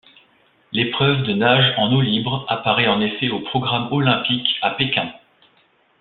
L'épreuve 0.71 1.21
de 1.27 1.33
nage 1.33 1.75
en 1.77 1.93
eau 1.93 2.01
libre 2.01 2.43
apparaît 2.49 2.87
en 2.87 3.01
effet 3.01 3.29
au 3.29 3.37
programme 3.41 3.87
olympique 3.93 4.47
à 4.63 4.71
Pékin. 4.71 5.13